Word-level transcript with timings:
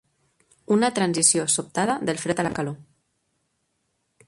Una 0.75 0.89
transició 0.99 1.45
sobtada 1.57 1.99
del 2.11 2.21
fred 2.23 2.43
a 2.45 2.49
la 2.49 2.55
calor. 2.61 2.77